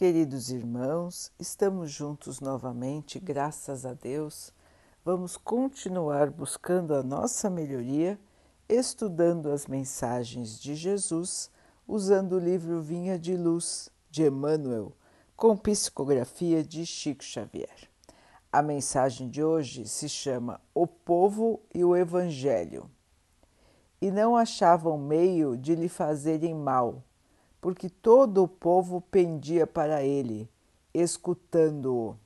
Queridos 0.00 0.50
irmãos, 0.50 1.30
estamos 1.38 1.90
juntos 1.90 2.40
novamente, 2.40 3.20
graças 3.20 3.84
a 3.84 3.92
Deus. 3.92 4.50
Vamos 5.04 5.36
continuar 5.36 6.30
buscando 6.30 6.94
a 6.94 7.02
nossa 7.02 7.50
melhoria, 7.50 8.18
estudando 8.66 9.50
as 9.50 9.66
mensagens 9.66 10.58
de 10.58 10.74
Jesus, 10.74 11.50
usando 11.86 12.36
o 12.36 12.38
livro 12.38 12.80
Vinha 12.80 13.18
de 13.18 13.36
Luz 13.36 13.90
de 14.10 14.22
Emmanuel, 14.24 14.94
com 15.36 15.54
psicografia 15.54 16.64
de 16.64 16.86
Chico 16.86 17.22
Xavier. 17.22 17.90
A 18.50 18.62
mensagem 18.62 19.28
de 19.28 19.44
hoje 19.44 19.86
se 19.86 20.08
chama 20.08 20.62
O 20.72 20.86
Povo 20.86 21.60
e 21.74 21.84
o 21.84 21.94
Evangelho. 21.94 22.90
E 24.00 24.10
não 24.10 24.34
achavam 24.34 24.96
meio 24.96 25.58
de 25.58 25.74
lhe 25.74 25.90
fazerem 25.90 26.54
mal 26.54 27.04
porque 27.60 27.90
todo 27.90 28.42
o 28.42 28.48
povo 28.48 29.00
pendia 29.00 29.66
para 29.66 30.02
ele, 30.02 30.48
escutando-o. 30.94 32.16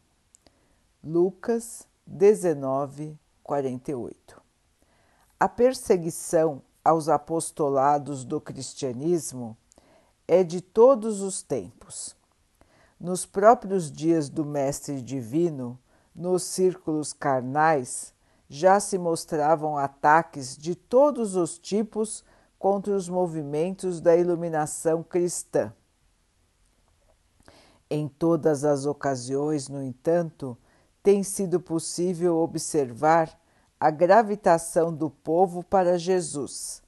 Lucas 1.03 1.87
19, 2.07 3.19
48. 3.43 4.41
A 5.39 5.49
perseguição 5.49 6.63
aos 6.85 7.09
apostolados 7.09 8.25
do 8.25 8.41
cristianismo 8.41 9.57
é 10.27 10.43
de 10.43 10.61
todos 10.61 11.21
os 11.21 11.43
tempos. 11.43 12.17
Nos 12.99 13.27
próprios 13.27 13.91
dias 13.91 14.29
do 14.29 14.45
Mestre 14.45 15.03
Divino, 15.03 15.79
nos 16.15 16.45
círculos 16.45 17.13
carnais, 17.13 18.15
já 18.49 18.79
se 18.79 18.97
mostravam 18.97 19.77
ataques 19.77 20.57
de 20.57 20.75
todos 20.75 21.35
os 21.35 21.59
tipos 21.59 22.25
contra 22.65 22.97
os 22.97 23.11
movimentos 23.11 24.01
da 24.01 24.17
iluminação 24.17 25.03
cristã. 25.03 25.71
Em 27.91 28.09
todas 28.09 28.65
as 28.65 28.87
ocasiões, 28.87 29.69
no 29.69 29.83
entanto, 29.83 30.57
tem 31.03 31.23
sido 31.23 31.61
possível 31.61 32.39
observar 32.39 33.39
a 33.79 33.91
gravitação 33.91 34.95
do 34.95 35.11
povo 35.11 35.63
para 35.63 35.99
Jesus. 35.99 36.83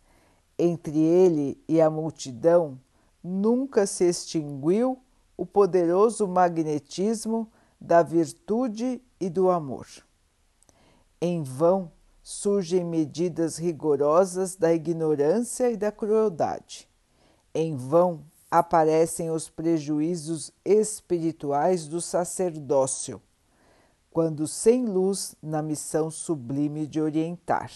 Entre 0.59 0.99
ele 0.99 1.63
e 1.69 1.79
a 1.79 1.91
multidão 1.91 2.81
nunca 3.23 3.87
se 3.87 4.09
extinguiu 4.09 4.99
o 5.37 5.45
poderoso 5.45 6.27
magnetismo 6.27 7.53
da 7.79 8.03
virtude 8.03 9.03
e 9.21 9.29
do 9.29 9.51
amor. 9.51 9.87
Em 11.21 11.43
vão 11.43 11.93
surgem 12.29 12.83
medidas 12.83 13.57
rigorosas 13.57 14.57
da 14.57 14.75
ignorância 14.75 15.71
e 15.71 15.77
da 15.77 15.93
crueldade. 15.93 16.89
Em 17.55 17.77
vão 17.77 18.25
aparecem 18.51 19.31
os 19.31 19.49
prejuízos 19.49 20.51
espirituais 20.65 21.87
do 21.87 22.01
sacerdócio, 22.01 23.23
quando 24.11 24.49
sem 24.49 24.87
luz 24.87 25.37
na 25.41 25.63
missão 25.63 26.11
sublime 26.11 26.85
de 26.85 27.01
orientar. 27.01 27.71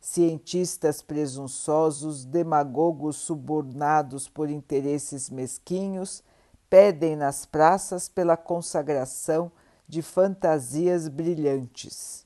Cientistas 0.00 1.02
presunçosos, 1.02 2.24
demagogos 2.24 3.16
subornados 3.16 4.26
por 4.26 4.48
interesses 4.48 5.28
mesquinhos, 5.28 6.24
pedem 6.70 7.14
nas 7.14 7.44
praças 7.44 8.08
pela 8.08 8.38
consagração 8.38 9.52
de 9.86 10.00
fantasias 10.00 11.08
brilhantes 11.08 12.25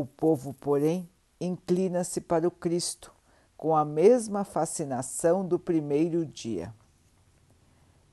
o 0.00 0.06
povo, 0.06 0.54
porém, 0.54 1.08
inclina-se 1.40 2.20
para 2.20 2.48
o 2.48 2.50
Cristo 2.50 3.12
com 3.56 3.76
a 3.76 3.84
mesma 3.84 4.42
fascinação 4.42 5.46
do 5.46 5.58
primeiro 5.58 6.24
dia. 6.24 6.72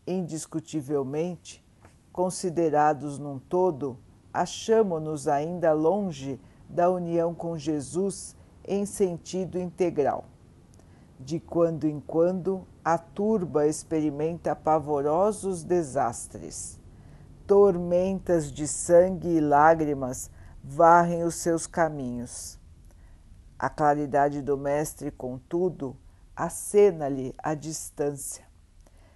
Indiscutivelmente, 0.05 1.63
considerados 2.11 3.17
num 3.17 3.39
todo, 3.39 3.97
achamo-nos 4.33 5.27
ainda 5.27 5.71
longe 5.71 6.37
da 6.67 6.89
união 6.89 7.33
com 7.33 7.57
Jesus 7.57 8.35
em 8.67 8.85
sentido 8.85 9.57
integral. 9.57 10.25
De 11.17 11.39
quando 11.39 11.87
em 11.87 12.01
quando, 12.01 12.67
a 12.83 12.97
turba 12.97 13.65
experimenta 13.67 14.53
pavorosos 14.53 15.63
desastres. 15.63 16.77
Tormentas 17.47 18.51
de 18.51 18.67
sangue 18.67 19.29
e 19.29 19.39
lágrimas 19.39 20.29
varrem 20.69 21.23
os 21.23 21.35
seus 21.35 21.65
caminhos. 21.65 22.59
A 23.57 23.69
claridade 23.69 24.41
do 24.41 24.57
Mestre, 24.57 25.09
contudo, 25.09 25.95
acena-lhe 26.35 27.33
a 27.37 27.53
distância. 27.53 28.45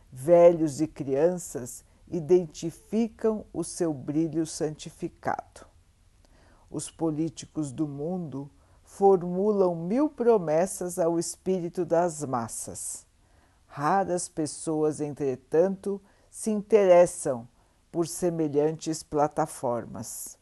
Velhos 0.09 0.79
e 0.79 0.87
crianças 0.87 1.83
identificam 2.07 3.45
o 3.51 3.65
seu 3.65 3.93
brilho 3.93 4.45
santificado. 4.45 5.65
Os 6.69 6.89
políticos 6.89 7.73
do 7.73 7.85
mundo 7.85 8.49
formulam 8.83 9.75
mil 9.75 10.09
promessas 10.09 10.97
ao 10.97 11.19
espírito 11.19 11.85
das 11.85 12.23
massas. 12.23 13.05
Raras 13.67 14.29
pessoas, 14.29 15.01
entretanto, 15.01 16.01
se 16.29 16.49
interessam 16.49 17.45
por 17.91 18.07
semelhantes 18.07 19.03
plataformas. 19.03 20.40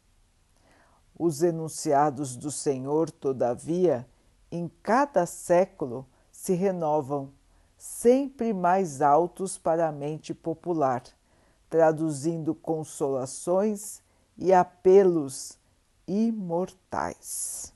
Os 1.19 1.43
enunciados 1.43 2.37
do 2.37 2.49
Senhor, 2.49 3.11
todavia, 3.11 4.07
em 4.49 4.71
cada 4.81 5.25
século 5.25 6.07
se 6.31 6.53
renovam, 6.53 7.33
sempre 7.77 8.53
mais 8.53 9.01
altos 9.01 9.57
para 9.57 9.89
a 9.89 9.91
mente 9.91 10.33
popular, 10.33 11.03
traduzindo 11.69 12.55
consolações 12.55 14.01
e 14.37 14.53
apelos 14.53 15.57
imortais. 16.07 17.73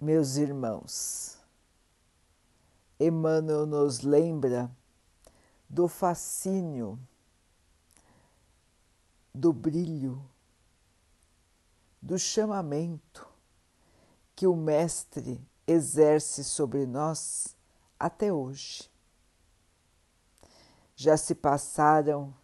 Meus 0.00 0.36
irmãos, 0.36 1.36
Emmanuel 2.98 3.66
nos 3.66 4.02
lembra 4.02 4.70
do 5.68 5.88
fascínio 5.88 6.96
do 9.34 9.52
brilho, 9.52 10.22
do 12.00 12.18
chamamento 12.18 13.28
que 14.34 14.46
o 14.46 14.54
Mestre 14.54 15.40
exerce 15.66 16.44
sobre 16.44 16.86
nós 16.86 17.56
até 17.98 18.32
hoje. 18.32 18.90
Já 20.94 21.16
se 21.16 21.34
passaram 21.34 22.34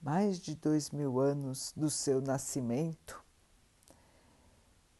mais 0.00 0.38
de 0.38 0.54
dois 0.54 0.90
mil 0.90 1.18
anos 1.18 1.72
do 1.76 1.90
seu 1.90 2.20
nascimento 2.20 3.22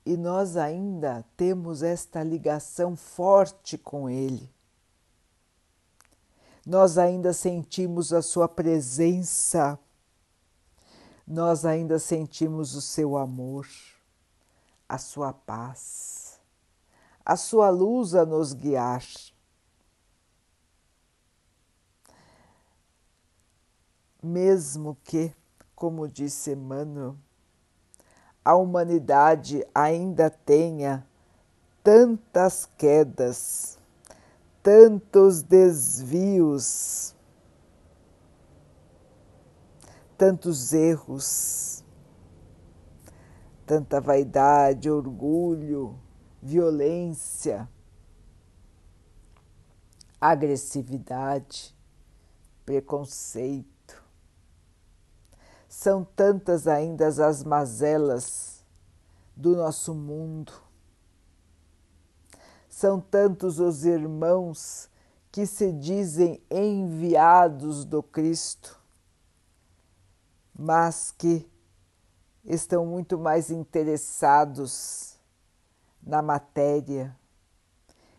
e 0.04 0.16
nós 0.16 0.56
ainda 0.56 1.22
temos 1.36 1.82
esta 1.82 2.22
ligação 2.22 2.96
forte 2.96 3.76
com 3.76 4.08
Ele. 4.08 4.50
Nós 6.64 6.96
ainda 6.96 7.34
sentimos 7.34 8.12
a 8.12 8.22
Sua 8.22 8.48
presença 8.48 9.78
nós 11.28 11.66
ainda 11.66 11.98
sentimos 11.98 12.74
o 12.74 12.80
seu 12.80 13.14
amor, 13.18 13.68
a 14.88 14.96
sua 14.96 15.30
paz, 15.30 16.40
a 17.22 17.36
sua 17.36 17.68
luz 17.68 18.14
a 18.14 18.24
nos 18.24 18.54
guiar. 18.54 19.04
Mesmo 24.22 24.96
que, 25.04 25.34
como 25.76 26.08
disse 26.08 26.52
Emmanuel, 26.52 27.14
a 28.42 28.54
humanidade 28.56 29.66
ainda 29.74 30.30
tenha 30.30 31.06
tantas 31.84 32.64
quedas, 32.78 33.78
tantos 34.62 35.42
desvios, 35.42 37.14
tantos 40.18 40.72
erros, 40.72 41.84
tanta 43.64 44.00
vaidade, 44.00 44.90
orgulho, 44.90 45.96
violência, 46.42 47.68
agressividade, 50.20 51.72
preconceito. 52.66 54.02
São 55.68 56.02
tantas 56.02 56.66
ainda 56.66 57.06
as 57.06 57.44
mazelas 57.44 58.64
do 59.36 59.54
nosso 59.54 59.94
mundo. 59.94 60.52
São 62.68 63.00
tantos 63.00 63.60
os 63.60 63.84
irmãos 63.84 64.90
que 65.30 65.46
se 65.46 65.72
dizem 65.72 66.42
enviados 66.50 67.84
do 67.84 68.02
Cristo 68.02 68.77
mas 70.58 71.14
que 71.16 71.48
estão 72.44 72.84
muito 72.84 73.16
mais 73.16 73.48
interessados 73.48 75.16
na 76.02 76.20
matéria, 76.20 77.16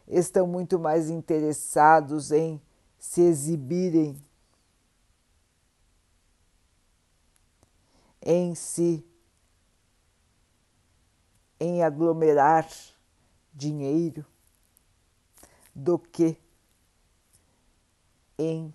estão 0.07 0.47
muito 0.47 0.80
mais 0.80 1.09
interessados 1.09 2.31
em 2.31 2.62
se 2.97 3.21
exibirem, 3.21 4.24
em 8.21 8.56
se 8.56 9.06
em 11.59 11.83
aglomerar 11.83 12.65
dinheiro 13.53 14.25
do 15.75 16.00
que 16.00 16.38
em 18.38 18.74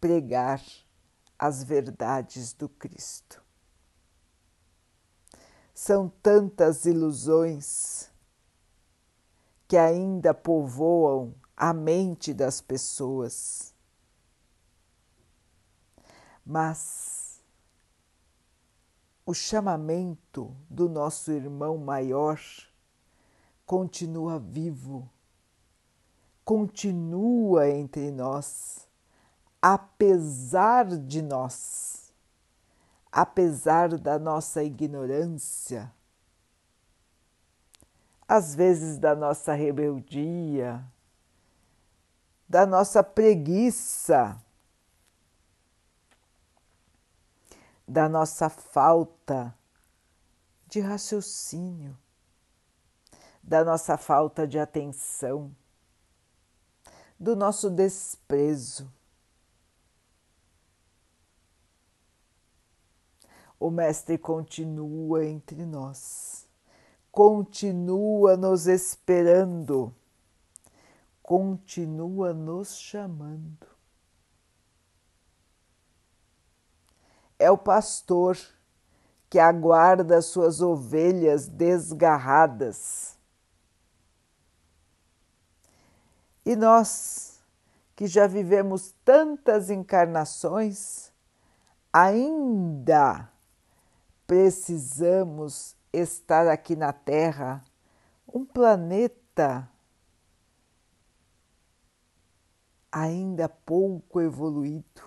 pregar 0.00 0.62
as 1.38 1.64
verdades 1.64 2.52
do 2.52 2.68
Cristo. 2.68 3.42
São 5.74 6.08
tantas 6.22 6.84
ilusões 6.84 8.10
que 9.66 9.76
ainda 9.76 10.32
povoam 10.32 11.34
a 11.56 11.72
mente 11.72 12.32
das 12.32 12.60
pessoas. 12.60 13.74
Mas 16.44 17.42
o 19.26 19.32
chamamento 19.32 20.54
do 20.68 20.88
nosso 20.88 21.32
irmão 21.32 21.78
maior 21.78 22.38
continua 23.64 24.38
vivo, 24.38 25.10
continua 26.44 27.68
entre 27.70 28.10
nós, 28.10 28.86
apesar 29.66 30.84
de 30.84 31.22
nós, 31.22 32.12
apesar 33.10 33.96
da 33.96 34.18
nossa 34.18 34.62
ignorância 34.62 35.90
às 38.28 38.54
vezes 38.54 38.98
da 38.98 39.14
nossa 39.14 39.54
rebeldia, 39.54 40.84
da 42.46 42.66
nossa 42.66 43.02
preguiça, 43.02 44.38
da 47.88 48.06
nossa 48.06 48.50
falta 48.50 49.54
de 50.66 50.80
raciocínio, 50.80 51.96
da 53.42 53.64
nossa 53.64 53.96
falta 53.96 54.46
de 54.46 54.58
atenção, 54.58 55.50
do 57.18 57.34
nosso 57.34 57.70
desprezo. 57.70 58.92
O 63.64 63.70
Mestre 63.70 64.18
continua 64.18 65.24
entre 65.24 65.64
nós 65.64 66.44
continua 67.14 68.36
nos 68.36 68.66
esperando, 68.66 69.94
continua 71.22 72.34
nos 72.34 72.76
chamando. 72.76 73.68
É 77.38 77.48
o 77.52 77.56
pastor 77.56 78.36
que 79.30 79.38
aguarda 79.38 80.20
suas 80.20 80.60
ovelhas 80.60 81.46
desgarradas. 81.46 83.16
E 86.44 86.56
nós, 86.56 87.40
que 87.94 88.08
já 88.08 88.26
vivemos 88.26 88.92
tantas 89.04 89.70
encarnações, 89.70 91.12
ainda 91.92 93.32
precisamos 94.26 95.76
estar 95.92 96.48
aqui 96.48 96.74
na 96.74 96.92
Terra, 96.92 97.64
um 98.32 98.44
planeta 98.44 99.68
ainda 102.90 103.48
pouco 103.48 104.20
evoluído. 104.20 105.02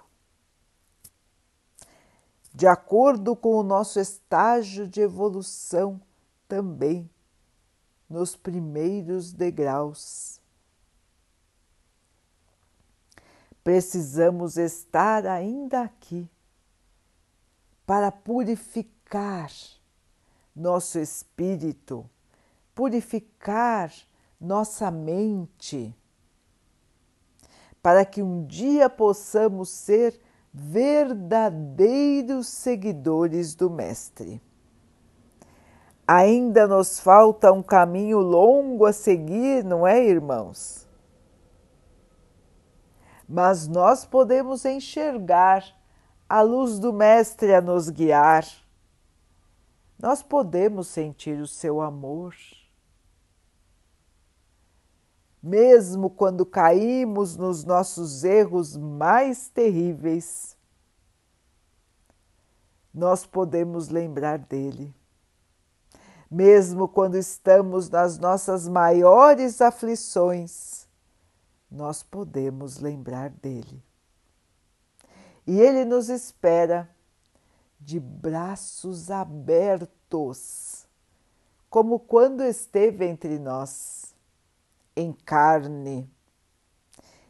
De 2.53 2.67
acordo 2.67 3.35
com 3.35 3.55
o 3.55 3.63
nosso 3.63 3.99
estágio 3.99 4.87
de 4.87 5.01
evolução, 5.01 6.01
também 6.47 7.09
nos 8.09 8.35
primeiros 8.35 9.31
degraus. 9.31 10.41
Precisamos 13.63 14.57
estar 14.57 15.25
ainda 15.25 15.81
aqui 15.81 16.29
para 17.85 18.11
purificar 18.11 18.96
nosso 20.55 20.99
espírito, 20.99 22.09
purificar 22.75 23.91
nossa 24.39 24.91
mente, 24.91 25.95
para 27.81 28.03
que 28.03 28.21
um 28.21 28.45
dia 28.45 28.89
possamos 28.89 29.69
ser 29.69 30.19
verdadeiros 30.53 32.47
seguidores 32.47 33.55
do 33.55 33.69
Mestre. 33.69 34.41
Ainda 36.07 36.67
nos 36.67 36.99
falta 36.99 37.51
um 37.51 37.61
caminho 37.61 38.19
longo 38.19 38.85
a 38.85 38.93
seguir, 38.93 39.63
não 39.63 39.85
é, 39.85 40.03
irmãos? 40.03 40.87
Mas 43.27 43.67
nós 43.67 44.05
podemos 44.05 44.65
enxergar 44.65 45.63
a 46.29 46.41
luz 46.41 46.79
do 46.79 46.93
Mestre 46.93 47.53
a 47.53 47.61
nos 47.61 47.89
guiar 47.89 48.66
nós 49.99 50.21
podemos 50.21 50.87
sentir 50.87 51.39
o 51.39 51.47
seu 51.47 51.81
amor. 51.81 52.35
Mesmo 55.41 56.09
quando 56.09 56.45
caímos 56.45 57.35
nos 57.35 57.63
nossos 57.63 58.23
erros 58.23 58.75
mais 58.75 59.49
terríveis, 59.49 60.55
nós 62.93 63.25
podemos 63.25 63.89
lembrar 63.89 64.39
dele. 64.39 64.93
Mesmo 66.29 66.87
quando 66.87 67.15
estamos 67.15 67.89
nas 67.89 68.17
nossas 68.19 68.67
maiores 68.67 69.61
aflições, 69.61 70.87
nós 71.71 72.03
podemos 72.03 72.79
lembrar 72.79 73.29
dele. 73.29 73.81
E 75.45 75.59
ele 75.61 75.85
nos 75.85 76.09
espera 76.09 76.89
de 77.87 78.01
braços 78.01 79.09
abertos, 79.09 80.85
como 81.69 81.97
quando 81.97 82.43
esteve 82.43 83.05
entre 83.05 83.39
nós, 83.39 84.13
em 84.93 85.13
carne. 85.13 86.11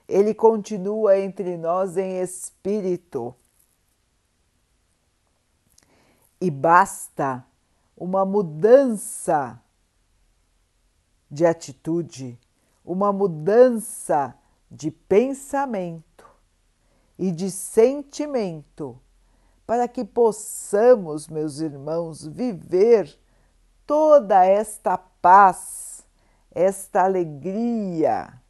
Ele 0.08 0.34
continua 0.34 1.20
entre 1.20 1.58
nós 1.58 1.96
em 1.96 2.20
espírito. 2.20 3.36
E 6.42 6.50
basta 6.50 7.46
uma 7.96 8.26
mudança 8.26 9.62
de 11.30 11.46
atitude, 11.46 12.36
uma 12.84 13.14
mudança 13.14 14.36
de 14.72 14.90
pensamento 14.90 16.28
e 17.16 17.32
de 17.32 17.52
sentimento 17.52 19.00
para 19.68 19.86
que 19.86 20.06
possamos, 20.06 21.28
meus 21.28 21.60
irmãos, 21.60 22.26
viver 22.26 23.20
toda 23.86 24.46
esta 24.46 24.98
paz, 24.98 26.08
esta 26.50 27.04
alegria, 27.04 28.42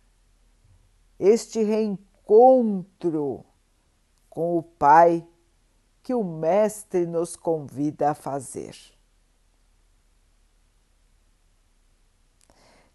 este 1.19 1.63
reencontro 1.63 3.43
com 4.29 4.59
o 4.59 4.61
Pai 4.61 5.27
que 6.03 6.13
o 6.13 6.23
Mestre 6.23 7.07
nos 7.07 7.35
convida 7.35 8.11
a 8.11 8.13
fazer. 8.13 8.77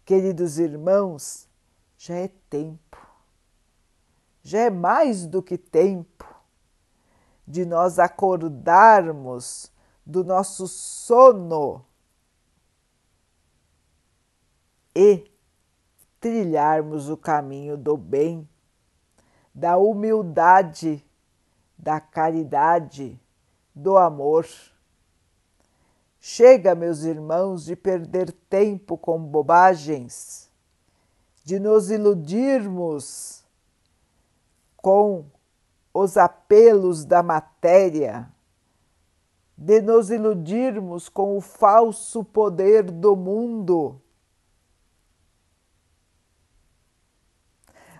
Queridos 0.05 0.59
irmãos, 0.59 1.47
já 1.97 2.15
é 2.15 2.29
tempo, 2.49 3.05
já 4.41 4.61
é 4.61 4.69
mais 4.69 5.27
do 5.27 5.43
que 5.43 5.57
tempo 5.57 6.32
de 7.47 7.65
nós 7.65 7.99
acordarmos 7.99 9.71
do 10.05 10.23
nosso 10.23 10.67
sono 10.67 11.85
e 14.95 15.29
trilharmos 16.19 17.09
o 17.09 17.17
caminho 17.17 17.75
do 17.75 17.97
bem, 17.97 18.47
da 19.53 19.77
humildade, 19.77 21.05
da 21.77 21.99
caridade, 21.99 23.19
do 23.75 23.97
amor. 23.97 24.47
Chega, 26.19 26.73
meus 26.73 27.03
irmãos, 27.03 27.65
de 27.65 27.75
perder 27.75 28.31
tempo 28.49 28.97
com 28.97 29.19
bobagens, 29.19 30.49
de 31.43 31.59
nos 31.59 31.91
iludirmos 31.91 33.43
com 34.77 35.25
os 35.93 36.17
apelos 36.17 37.05
da 37.05 37.21
matéria, 37.21 38.27
de 39.55 39.81
nos 39.81 40.09
iludirmos 40.09 41.07
com 41.07 41.37
o 41.37 41.41
falso 41.41 42.23
poder 42.23 42.83
do 42.89 43.15
mundo. 43.15 44.01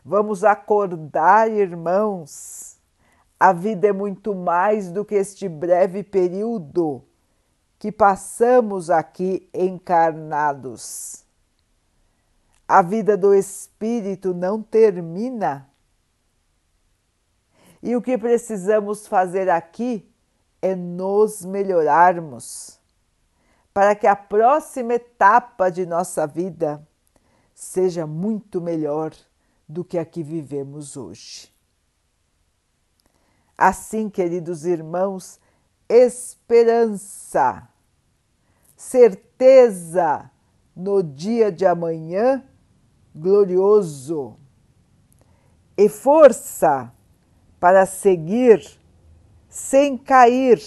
Vamos 0.04 0.44
acordar, 0.44 1.50
irmãos. 1.50 2.78
A 3.40 3.54
vida 3.54 3.88
é 3.88 3.94
muito 3.94 4.34
mais 4.34 4.92
do 4.92 5.06
que 5.06 5.16
este 5.16 5.48
breve 5.48 6.04
período 6.04 7.04
que 7.78 7.92
passamos 7.92 8.90
aqui 8.90 9.50
encarnados. 9.54 11.26
A 12.66 12.82
vida 12.82 13.18
do 13.18 13.34
espírito 13.34 14.34
não 14.34 14.62
termina. 14.62 15.70
E 17.84 17.98
o 17.98 18.02
que 18.02 18.18
precisamos 18.18 19.06
fazer 19.06 19.50
aqui 19.50 20.10
é 20.62 20.74
nos 20.74 21.44
melhorarmos, 21.44 22.80
para 23.74 23.94
que 23.94 24.08
a 24.08 24.16
próxima 24.16 24.94
etapa 24.94 25.70
de 25.70 25.86
nossa 25.86 26.26
vida 26.26 26.88
seja 27.54 28.08
muito 28.08 28.62
melhor 28.62 29.12
do 29.68 29.84
que 29.84 29.98
a 29.98 30.06
que 30.06 30.24
vivemos 30.24 30.96
hoje. 30.96 31.52
Assim, 33.58 34.10
queridos 34.10 34.64
irmãos, 34.64 35.38
esperança, 35.90 37.68
certeza 38.78 40.32
no 40.74 41.04
dia 41.04 41.52
de 41.52 41.66
amanhã 41.66 42.42
glorioso 43.14 44.38
e 45.78 45.90
força 45.90 46.90
para 47.64 47.86
seguir 47.86 48.62
sem 49.48 49.98
cair 49.98 50.62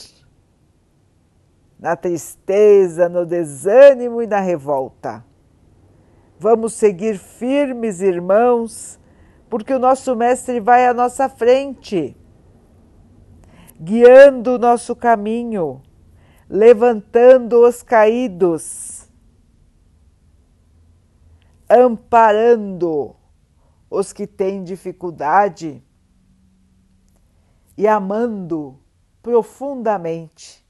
na 1.78 1.94
tristeza, 1.94 3.06
no 3.06 3.26
desânimo 3.26 4.22
e 4.22 4.26
na 4.26 4.40
revolta. 4.40 5.22
Vamos 6.38 6.72
seguir 6.72 7.18
firmes, 7.18 8.00
irmãos, 8.00 8.98
porque 9.50 9.74
o 9.74 9.78
nosso 9.78 10.16
Mestre 10.16 10.58
vai 10.58 10.86
à 10.86 10.94
nossa 10.94 11.28
frente, 11.28 12.16
guiando 13.78 14.54
o 14.54 14.58
nosso 14.58 14.96
caminho, 14.96 15.82
levantando 16.48 17.62
os 17.68 17.82
caídos, 17.82 19.06
amparando 21.68 23.14
os 23.90 24.14
que 24.14 24.26
têm 24.26 24.64
dificuldade 24.64 25.84
e 27.76 27.86
amando 27.86 28.78
profundamente 29.22 30.64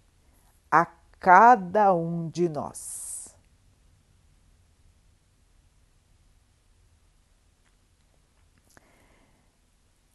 a 0.71 0.87
cada 1.21 1.95
um 1.95 2.29
de 2.29 2.49
nós. 2.49 3.07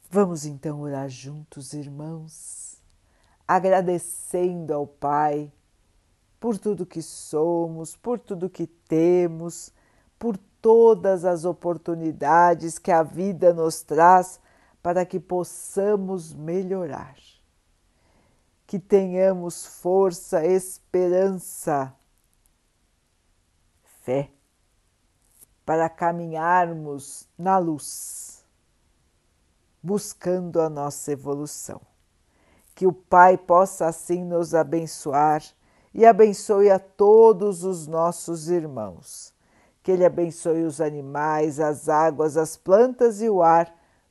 Vamos 0.09 0.45
então 0.45 0.81
orar 0.81 1.07
juntos, 1.07 1.71
irmãos, 1.71 2.75
agradecendo 3.47 4.73
ao 4.73 4.85
Pai 4.85 5.49
por 6.37 6.57
tudo 6.57 6.85
que 6.85 7.01
somos, 7.01 7.95
por 7.95 8.19
tudo 8.19 8.49
que 8.49 8.67
temos, 8.67 9.71
por 10.19 10.35
todas 10.61 11.23
as 11.23 11.45
oportunidades 11.45 12.77
que 12.77 12.91
a 12.91 13.03
vida 13.03 13.53
nos 13.53 13.83
traz 13.83 14.37
para 14.81 15.05
que 15.05 15.19
possamos 15.19 16.33
melhorar. 16.33 17.15
Que 18.65 18.79
tenhamos 18.79 19.65
força, 19.65 20.45
esperança, 20.45 21.93
fé 24.03 24.31
para 25.65 25.87
caminharmos 25.89 27.27
na 27.37 27.57
luz 27.57 28.41
buscando 29.81 30.61
a 30.61 30.69
nossa 30.69 31.11
evolução. 31.11 31.81
Que 32.75 32.85
o 32.85 32.93
Pai 32.93 33.37
possa 33.37 33.87
assim 33.87 34.23
nos 34.23 34.53
abençoar 34.53 35.43
e 35.93 36.05
abençoe 36.05 36.69
a 36.69 36.79
todos 36.79 37.63
os 37.63 37.87
nossos 37.87 38.49
irmãos. 38.49 39.33
Que 39.83 39.91
Ele 39.91 40.05
abençoe 40.05 40.63
os 40.63 40.79
animais, 40.79 41.59
as 41.59 41.89
águas, 41.89 42.37
as 42.37 42.55
plantas 42.55 43.21
e 43.21 43.29
o 43.29 43.41
ar 43.41 43.73